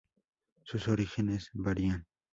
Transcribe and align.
Sus 0.63 0.87
orígenes 0.87 1.51
varían. 1.53 2.07